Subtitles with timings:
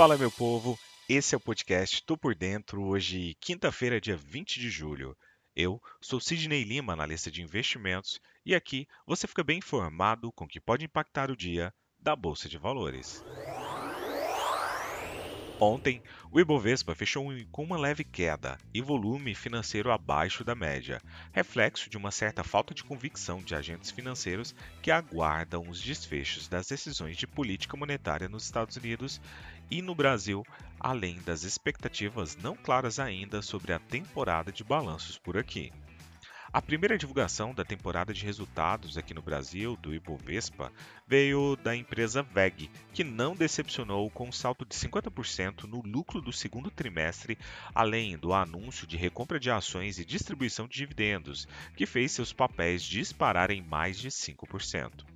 [0.00, 0.78] Fala, meu povo.
[1.06, 5.14] Esse é o podcast Tô por Dentro, hoje, quinta-feira, dia 20 de julho.
[5.54, 10.48] Eu sou Sidney Lima, analista de investimentos, e aqui você fica bem informado com o
[10.48, 13.22] que pode impactar o dia da Bolsa de Valores.
[15.62, 21.02] Ontem, o Ibovespa fechou com uma leve queda e volume financeiro abaixo da média,
[21.34, 26.68] reflexo de uma certa falta de convicção de agentes financeiros que aguardam os desfechos das
[26.68, 29.20] decisões de política monetária nos Estados Unidos
[29.70, 30.44] e no Brasil,
[30.78, 35.72] além das expectativas não claras ainda sobre a temporada de balanços por aqui.
[36.52, 40.72] A primeira divulgação da temporada de resultados aqui no Brasil do Ibovespa
[41.06, 46.32] veio da empresa VEG, que não decepcionou com um salto de 50% no lucro do
[46.32, 47.38] segundo trimestre,
[47.72, 51.46] além do anúncio de recompra de ações e distribuição de dividendos,
[51.76, 55.09] que fez seus papéis dispararem mais de 5%.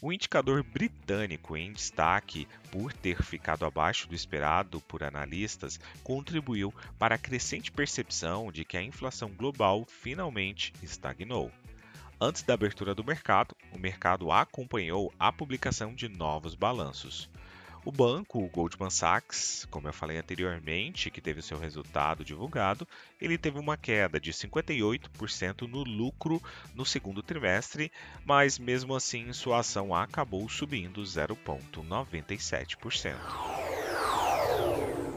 [0.00, 7.16] O indicador britânico, em destaque por ter ficado abaixo do esperado por analistas, contribuiu para
[7.16, 11.50] a crescente percepção de que a inflação global finalmente estagnou.
[12.20, 17.30] Antes da abertura do mercado, o mercado acompanhou a publicação de novos balanços.
[17.84, 22.88] O banco o Goldman Sachs, como eu falei anteriormente, que teve seu resultado divulgado,
[23.20, 26.42] ele teve uma queda de 58% no lucro
[26.74, 27.92] no segundo trimestre,
[28.24, 33.14] mas mesmo assim sua ação acabou subindo 0,97%.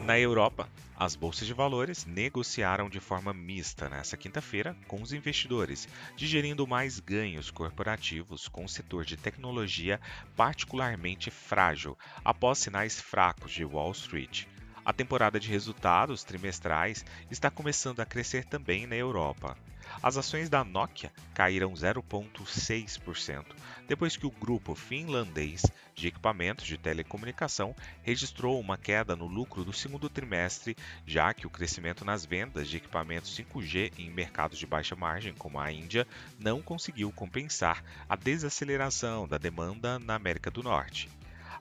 [0.05, 0.69] Na Europa,
[1.01, 6.99] as bolsas de valores negociaram de forma mista nesta quinta-feira, com os investidores digerindo mais
[6.99, 9.99] ganhos corporativos com o setor de tecnologia
[10.35, 14.45] particularmente frágil após sinais fracos de Wall Street.
[14.85, 19.57] A temporada de resultados trimestrais está começando a crescer também na Europa.
[20.03, 23.45] As ações da Nokia caíram 0,6%,
[23.87, 25.61] depois que o grupo finlandês
[25.93, 30.75] de equipamentos de telecomunicação registrou uma queda no lucro do segundo trimestre,
[31.05, 35.59] já que o crescimento nas vendas de equipamentos 5G em mercados de baixa margem, como
[35.59, 36.07] a Índia,
[36.39, 41.07] não conseguiu compensar a desaceleração da demanda na América do Norte.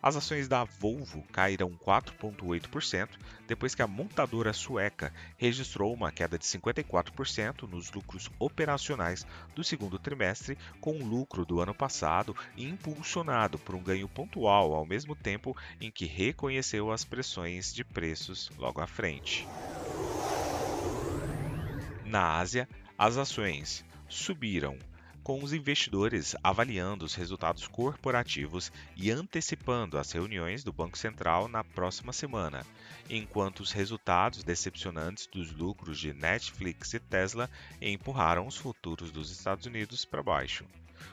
[0.02, 3.08] As ações da Volvo caíram 4,8%
[3.46, 9.98] depois que a montadora sueca registrou uma queda de 54% nos lucros operacionais do segundo
[9.98, 15.54] trimestre, com o lucro do ano passado impulsionado por um ganho pontual, ao mesmo tempo
[15.78, 19.46] em que reconheceu as pressões de preços logo à frente.
[22.06, 24.78] Na Ásia, as ações subiram
[25.22, 31.62] com os investidores avaliando os resultados corporativos e antecipando as reuniões do Banco Central na
[31.62, 32.66] próxima semana,
[33.08, 37.50] enquanto os resultados decepcionantes dos lucros de Netflix e Tesla
[37.80, 40.64] empurraram os futuros dos Estados Unidos para baixo.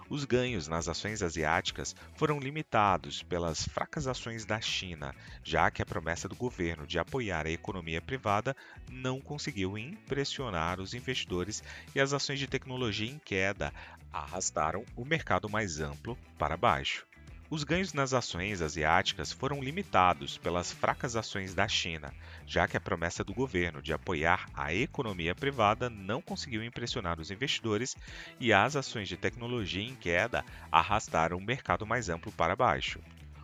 [0.09, 5.13] Os ganhos nas ações asiáticas foram limitados pelas fracas ações da China,
[5.43, 8.55] já que a promessa do governo de apoiar a economia privada
[8.89, 11.61] não conseguiu impressionar os investidores
[11.93, 13.73] e as ações de tecnologia em queda
[14.13, 17.05] arrastaram o mercado mais amplo para baixo.
[17.49, 22.13] Os ganhos nas ações asiáticas foram limitados pelas fracas ações da China,
[22.45, 27.31] já que a promessa do governo de apoiar a economia privada não conseguiu impressionar os
[27.31, 27.95] investidores
[28.37, 32.99] e as ações de tecnologia em queda arrastaram o mercado mais amplo para baixo.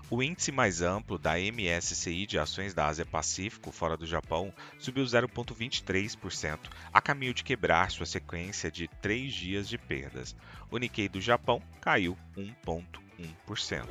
[0.10, 5.06] O índice mais amplo da MSCI de ações da Ásia Pacífico fora do Japão subiu
[5.06, 6.60] 0,23%,
[6.94, 10.36] a caminho de quebrar sua sequência de três dias de perdas.
[10.70, 13.03] O Nikkei do Japão caiu 1,1%.
[13.20, 13.88] 1%.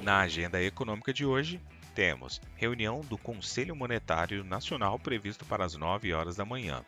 [0.00, 1.60] Na agenda econômica de hoje,
[1.94, 6.84] temos reunião do Conselho Monetário Nacional previsto para as 9 horas da manhã.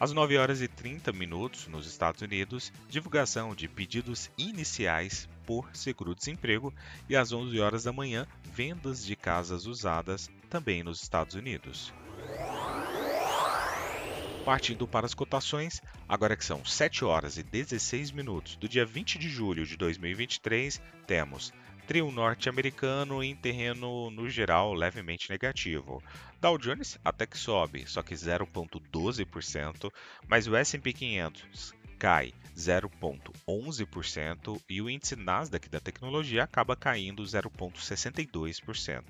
[0.00, 6.72] Às 9 horas e 30 minutos, nos Estados Unidos, divulgação de pedidos iniciais por seguro-desemprego
[7.08, 11.92] e às 11 horas da manhã, vendas de casas usadas também nos Estados Unidos.
[14.48, 19.18] Partindo para as cotações, agora que são 7 horas e 16 minutos do dia 20
[19.18, 21.52] de julho de 2023, temos
[21.86, 26.02] trio norte-americano em terreno no geral levemente negativo.
[26.40, 29.92] Dow Jones até que sobe, só que 0,12%,
[30.26, 39.04] mas o S&P 500 cai 0,11% e o índice Nasdaq da tecnologia acaba caindo 0,62%.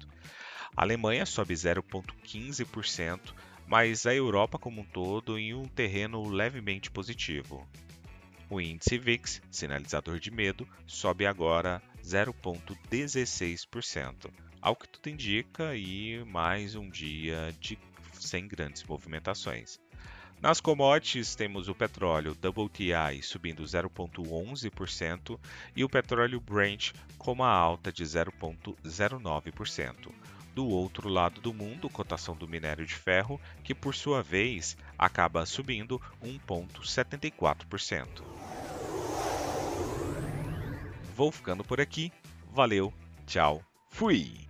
[0.77, 3.21] A Alemanha sobe 0,15%,
[3.69, 7.69] mas a Europa como um todo em um terreno levemente positivo.
[8.49, 14.31] O índice VIX, sinalizador de medo, sobe agora 0,16%,
[14.63, 17.79] ao que tudo indica e mais um dia de
[18.15, 19.79] sem grandes movimentações.
[20.41, 25.39] Nas commodities, temos o petróleo WTI subindo 0,11%
[25.77, 30.11] e o petróleo Brent com uma alta de 0,09%.
[30.59, 35.47] Do outro lado do mundo, cotação do minério de ferro, que por sua vez acaba
[35.47, 38.25] subindo 1,74%.
[41.15, 42.13] Vou ficando por aqui.
[42.51, 42.93] Valeu,
[43.25, 44.48] tchau, fui!